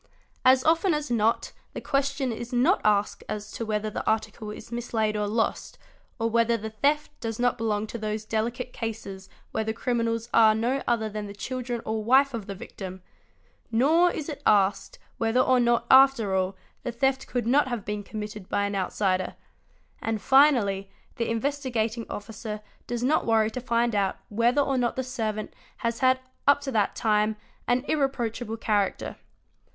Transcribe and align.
As 0.43 0.63
often 0.63 0.95
as 0.95 1.11
not 1.11 1.51
the 1.73 1.79
question 1.79 2.31
is 2.31 2.51
not 2.51 2.81
asked 2.83 3.23
as 3.29 3.51
to 3.51 3.67
wehiehbas 3.67 3.93
the 3.93 4.07
article 4.07 4.49
is 4.49 4.71
mislaid 4.71 5.15
or 5.15 5.27
lost, 5.27 5.77
or 6.17 6.27
whether 6.27 6.57
the 6.57 6.71
theft 6.71 7.11
does 7.19 7.37
not 7.37 7.55
belong 7.55 7.85
to 7.85 7.99
those 7.99 8.25
delicate 8.25 8.73
cases 8.73 9.29
where 9.51 9.63
the 9.63 9.73
criminals 9.73 10.27
are 10.33 10.55
no 10.55 10.81
other 10.87 11.07
than 11.07 11.27
the 11.27 11.35
children 11.35 11.81
or 11.85 12.03
wife 12.03 12.33
of 12.33 12.47
the 12.47 12.55
victim; 12.55 13.03
nor 13.71 14.09
is 14.09 14.27
it 14.27 14.41
asked 14.43 14.97
whether 15.19 15.39
or 15.39 15.59
not, 15.59 15.85
after 15.91 16.33
all, 16.33 16.55
the 16.81 16.91
theft 16.91 17.27
could 17.27 17.45
not 17.45 17.67
have 17.67 17.85
been 17.85 18.01
committed 18.01 18.49
by 18.49 18.63
an 18.63 18.75
outsider; 18.75 19.35
and 20.01 20.19
finally 20.19 20.89
the 21.17 21.29
Investigating 21.29 22.07
Officer 22.09 22.61
does 22.87 23.03
not 23.03 23.27
worry 23.27 23.51
to 23.51 23.61
find 23.61 23.93
out 23.93 24.17
whether 24.29 24.61
or 24.63 24.79
not 24.79 24.95
the 24.95 25.03
servant 25.03 25.53
has 25.77 25.99
had 25.99 26.19
up 26.47 26.59
to 26.61 26.71
that 26.71 26.95
time 26.95 27.35
an 27.67 27.85
irreproachable 27.87 28.57
character. 28.57 29.15